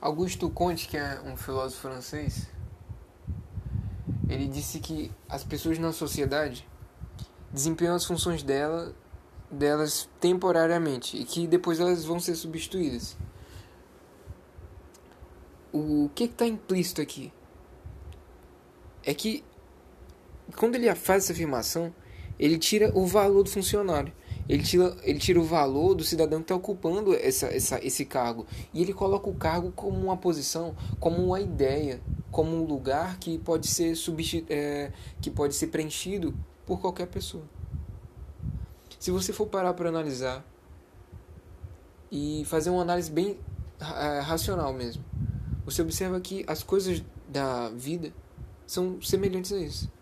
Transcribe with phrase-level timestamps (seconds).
[0.00, 2.48] Augusto Comte, que é um filósofo francês,
[4.28, 6.68] ele disse que as pessoas na sociedade
[7.52, 8.94] desempenham as funções dela,
[9.50, 13.16] delas temporariamente e que depois elas vão ser substituídas.
[15.72, 17.32] O que está implícito aqui?
[19.02, 19.44] É que
[20.56, 21.92] quando ele faz essa afirmação,
[22.38, 24.12] ele tira o valor do funcionário.
[24.48, 28.46] Ele tira, ele tira o valor do cidadão que está ocupando essa, essa, esse cargo.
[28.72, 33.38] E ele coloca o cargo como uma posição, como uma ideia, como um lugar que
[33.38, 33.94] pode ser,
[34.48, 36.34] é, que pode ser preenchido
[36.64, 37.44] por qualquer pessoa.
[38.98, 40.42] Se você for parar para analisar
[42.10, 43.38] e fazer uma análise bem
[43.78, 45.04] é, racional mesmo,
[45.64, 48.14] você observa que as coisas da vida
[48.66, 49.92] são semelhantes a isso.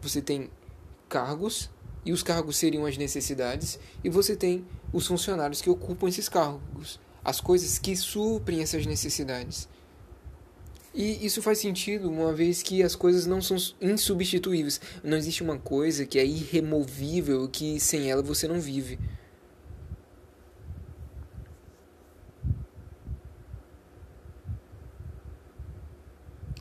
[0.00, 0.50] Você tem
[1.06, 1.68] cargos
[2.04, 7.00] e os cargos seriam as necessidades, e você tem os funcionários que ocupam esses cargos,
[7.24, 9.68] as coisas que suprem essas necessidades.
[10.94, 14.80] E isso faz sentido uma vez que as coisas não são insubstituíveis.
[15.02, 18.96] Não existe uma coisa que é irremovível que sem ela você não vive.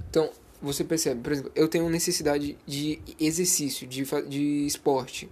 [0.09, 0.31] Então,
[0.63, 5.29] você percebe, por exemplo, eu tenho necessidade de exercício, de, de esporte.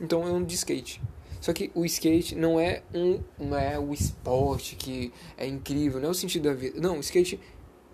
[0.00, 1.00] Então eu ando de skate.
[1.42, 6.08] Só que o skate não é um não é o esporte que é incrível, não
[6.08, 6.80] é o sentido da vida.
[6.80, 7.38] Não, o skate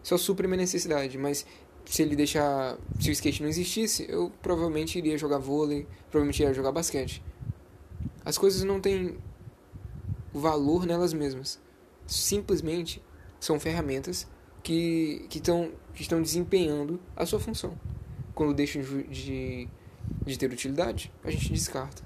[0.03, 1.45] só supre minha necessidade, mas
[1.85, 6.55] se ele deixar, se o skate não existisse, eu provavelmente iria jogar vôlei, provavelmente iria
[6.55, 7.23] jogar basquete.
[8.25, 9.17] As coisas não têm
[10.33, 11.59] valor nelas mesmas.
[12.07, 13.03] Simplesmente
[13.41, 14.29] são ferramentas
[14.63, 17.79] que, que, tão, que estão desempenhando a sua função.
[18.35, 19.69] Quando deixam de,
[20.25, 22.03] de ter utilidade, a gente descarta.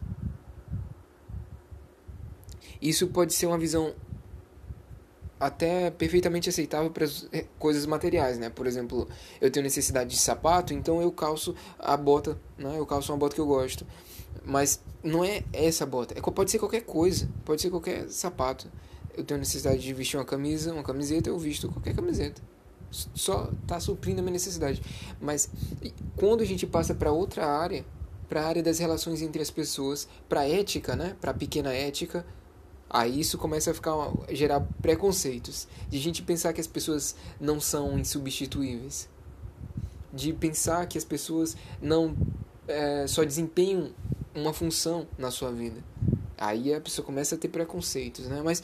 [2.80, 3.94] Isso pode ser uma visão
[5.42, 8.48] até perfeitamente aceitável para as eh, coisas materiais, né?
[8.48, 9.08] Por exemplo,
[9.40, 12.78] eu tenho necessidade de sapato, então eu calço a bota, né?
[12.78, 13.84] Eu calço uma bota que eu gosto.
[14.44, 18.70] Mas não é essa bota, é, pode ser qualquer coisa, pode ser qualquer sapato.
[19.16, 22.40] Eu tenho necessidade de vestir uma camisa, uma camiseta, eu visto qualquer camiseta
[22.92, 24.82] só está suprindo a minha necessidade.
[25.20, 25.48] Mas
[26.16, 27.84] quando a gente passa para outra área,
[28.28, 31.16] para a área das relações entre as pessoas, para a ética, né?
[31.20, 32.24] para a pequena ética,
[32.88, 35.66] aí isso começa a ficar a gerar preconceitos.
[35.88, 39.08] De gente pensar que as pessoas não são insubstituíveis.
[40.12, 42.14] De pensar que as pessoas não
[42.68, 43.90] é, só desempenham
[44.34, 45.82] uma função na sua vida.
[46.36, 48.42] Aí a pessoa começa a ter preconceitos, né?
[48.42, 48.62] Mas,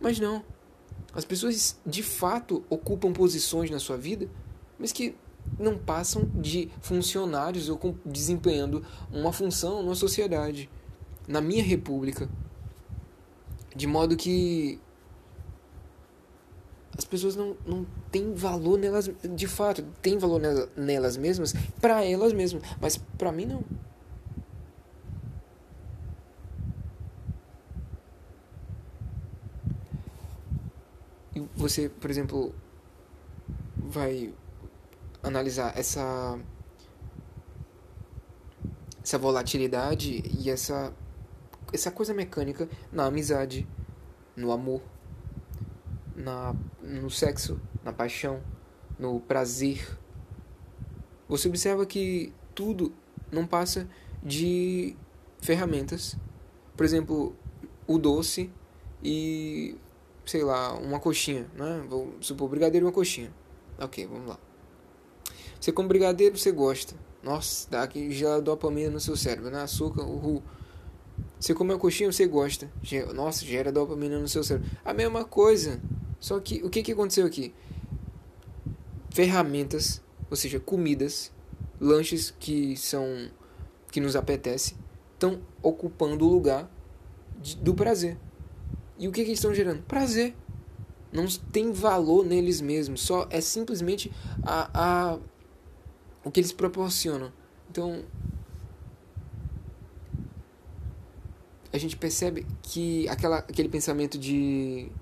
[0.00, 0.42] mas não.
[1.12, 4.28] As pessoas de fato ocupam posições na sua vida,
[4.78, 5.14] mas que
[5.58, 10.70] não passam de funcionários ou desempenhando uma função na sociedade,
[11.26, 12.28] na minha república.
[13.74, 14.80] De modo que
[16.96, 20.40] as pessoas não, não têm valor nelas, de fato, têm valor
[20.76, 23.64] nelas mesmas, para elas mesmas, mas para mim não.
[31.60, 32.54] Você, por exemplo,
[33.76, 34.32] vai
[35.22, 36.38] analisar essa
[39.02, 40.92] essa volatilidade e essa
[41.72, 43.66] essa coisa mecânica na amizade,
[44.36, 44.82] no amor,
[46.16, 48.42] na no sexo, na paixão,
[48.98, 49.98] no prazer.
[51.28, 52.92] Você observa que tudo
[53.30, 53.86] não passa
[54.22, 54.96] de
[55.40, 56.16] ferramentas.
[56.76, 57.36] Por exemplo,
[57.86, 58.50] o doce
[59.02, 59.76] e
[60.24, 61.84] sei lá, uma coxinha, né?
[61.88, 63.32] Vou supor brigadeiro e uma coxinha.
[63.78, 64.38] Ok, vamos lá.
[65.60, 66.94] Você come brigadeiro, você gosta.
[67.22, 69.62] Nossa, dá aqui gela dopamina no seu cérebro, né?
[69.62, 70.42] Açúcar, uhul.
[71.38, 72.70] Você come uma coxinha, você gosta.
[73.14, 74.70] Nossa, gera dopamina no seu cérebro.
[74.84, 75.80] A mesma coisa.
[76.18, 77.54] Só que o que, que aconteceu aqui?
[79.10, 81.32] Ferramentas, ou seja, comidas,
[81.80, 83.30] lanches que são
[83.90, 84.76] que nos apetece,
[85.14, 86.70] estão ocupando o lugar
[87.40, 88.16] de, do prazer.
[89.00, 89.82] E o que, que estão gerando?
[89.84, 90.36] Prazer.
[91.10, 93.00] Não tem valor neles mesmos.
[93.00, 94.12] Só é simplesmente
[94.42, 95.18] a, a,
[96.22, 97.32] o que eles proporcionam.
[97.70, 98.04] Então,
[101.72, 104.92] a gente percebe que aquela, aquele pensamento de.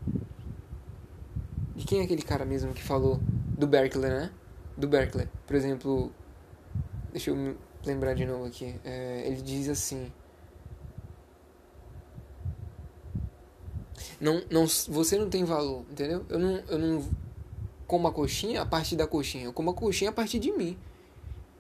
[1.75, 3.21] De quem é aquele cara mesmo que falou?
[3.59, 4.31] Do Berkeley, né?
[4.77, 5.29] Do Berkeley.
[5.45, 6.13] Por exemplo.
[7.11, 8.77] Deixa eu lembrar de novo aqui.
[8.85, 10.13] É, ele diz assim.
[14.21, 16.25] Não, não, você não tem valor, entendeu?
[16.29, 17.09] Eu não, eu não
[17.87, 20.77] como a coxinha a partir da coxinha, eu como a coxinha a partir de mim.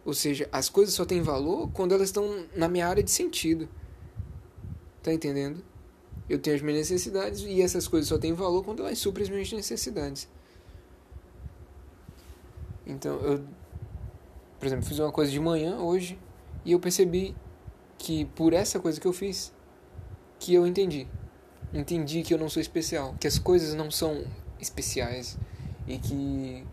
[0.04, 3.68] Ou seja, as coisas só têm valor quando elas estão na minha área de sentido.
[5.02, 5.62] Tá entendendo?
[6.28, 9.30] Eu tenho as minhas necessidades e essas coisas só têm valor quando elas suprem as
[9.30, 10.28] minhas necessidades.
[12.86, 13.44] Então, eu,
[14.58, 16.18] por exemplo, fiz uma coisa de manhã hoje
[16.64, 17.34] e eu percebi
[17.96, 19.52] que por essa coisa que eu fiz,
[20.38, 21.06] que eu entendi.
[21.72, 24.24] Entendi que eu não sou especial, que as coisas não são
[24.58, 25.36] especiais
[25.86, 26.64] e que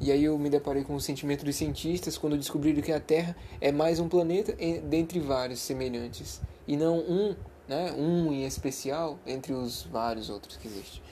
[0.00, 3.36] e aí eu me deparei com o sentimento dos cientistas quando descobriram que a Terra
[3.60, 7.36] é mais um planeta dentre vários semelhantes e não um,
[7.68, 11.02] né, um em especial entre os vários outros que existem.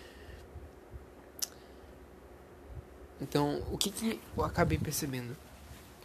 [3.20, 5.36] Então, o que, que eu acabei percebendo?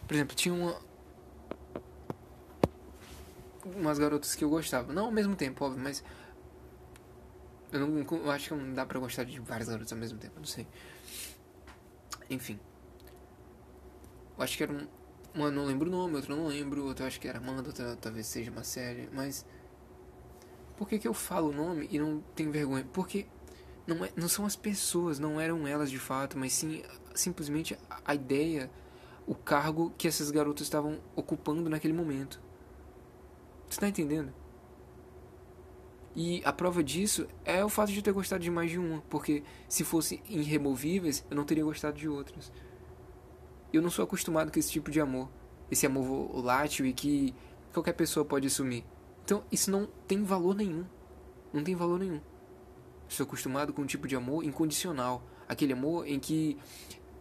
[0.06, 0.76] Por exemplo, tinha uma
[3.64, 6.04] umas garotas que eu gostava, não ao mesmo tempo, óbvio, mas
[7.74, 10.34] eu não eu acho que não dá para gostar de várias garotas ao mesmo tempo,
[10.36, 10.66] não sei.
[12.30, 12.58] Enfim.
[14.36, 14.86] Eu acho que era um.
[15.34, 18.26] Uma não lembro o nome, outra não lembro, outra acho que era Amanda, outra talvez
[18.26, 19.44] seja uma série, mas.
[20.76, 22.86] Por que, que eu falo o nome e não tenho vergonha?
[22.92, 23.26] Porque
[23.86, 26.82] não, é, não são as pessoas, não eram elas de fato, mas sim
[27.14, 28.70] simplesmente a ideia,
[29.26, 32.40] o cargo que essas garotas estavam ocupando naquele momento.
[33.68, 34.32] Você tá entendendo?
[36.16, 39.00] E a prova disso é o fato de eu ter gostado de mais de uma,
[39.10, 42.52] porque se fosse irremovíveis, eu não teria gostado de outras.
[43.72, 45.28] Eu não sou acostumado com esse tipo de amor,
[45.70, 47.34] esse amor volátil e que
[47.72, 48.84] qualquer pessoa pode assumir.
[49.24, 50.84] Então, isso não tem valor nenhum.
[51.52, 52.20] Não tem valor nenhum.
[53.08, 56.56] Estou acostumado com um tipo de amor incondicional, aquele amor em que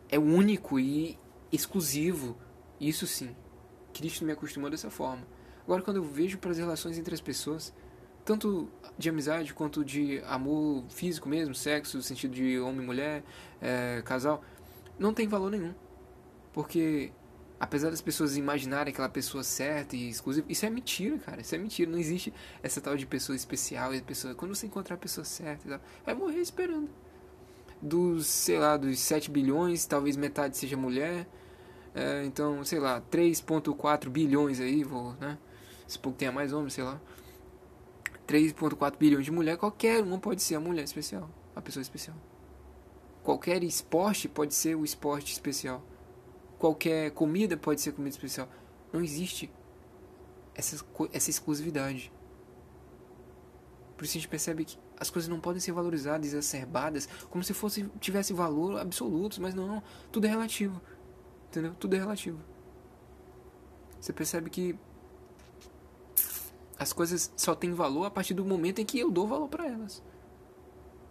[0.10, 1.18] é único e
[1.52, 2.38] exclusivo.
[2.80, 3.36] Isso sim.
[3.94, 5.26] Cristo me acostumou dessa forma.
[5.64, 7.74] Agora, quando eu vejo para as relações entre as pessoas,
[8.24, 13.24] tanto de amizade quanto de amor físico mesmo, sexo, sentido de homem e mulher,
[13.62, 14.44] é, casal,
[14.98, 15.74] não tem valor nenhum.
[16.54, 17.12] Porque,
[17.60, 21.42] apesar das pessoas imaginarem aquela pessoa certa e exclusiva, isso é mentira, cara.
[21.42, 21.90] Isso é mentira.
[21.90, 22.32] Não existe
[22.62, 24.36] essa tal de pessoa especial e pessoa.
[24.36, 26.90] Quando você encontrar a pessoa certa, vai morrer esperando.
[27.82, 31.28] Dos, sei lá, dos 7 bilhões, talvez metade seja mulher.
[31.96, 35.38] É, então, sei lá, 3,4 bilhões aí, vou, né?
[35.88, 37.02] Se pouco tenha mais homens, sei lá.
[38.28, 42.16] 3,4 bilhões de mulher, qualquer uma pode ser a mulher especial, a pessoa especial.
[43.24, 45.82] Qualquer esporte pode ser o esporte especial.
[46.58, 48.50] Qualquer comida pode ser comida especial.
[48.92, 49.52] Não existe
[50.56, 52.12] essa, essa exclusividade.
[53.98, 57.54] Por isso a gente percebe que as coisas não podem ser valorizadas, exacerbadas, como se
[57.54, 59.82] fosse tivesse valor absoluto, mas não,
[60.12, 60.82] tudo é relativo.
[61.48, 61.74] Entendeu?
[61.76, 62.40] Tudo é relativo.
[64.00, 64.78] Você percebe que
[66.84, 69.66] as coisas só têm valor a partir do momento em que eu dou valor para
[69.66, 70.04] elas.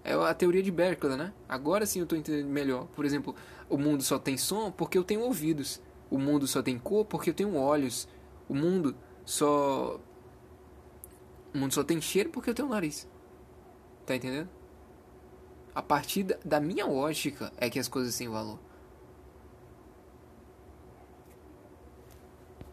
[0.05, 1.33] É a teoria de Berkeley, né?
[1.49, 2.87] Agora sim eu estou entendendo melhor.
[2.95, 3.35] Por exemplo,
[3.69, 5.81] o mundo só tem som porque eu tenho ouvidos.
[6.11, 8.09] O mundo só tem cor porque eu tenho olhos.
[8.49, 9.99] O mundo só.
[11.55, 13.09] O mundo só tem cheiro porque eu tenho nariz.
[14.05, 14.49] Tá entendendo?
[15.75, 18.59] A partir da minha lógica é que as coisas têm valor.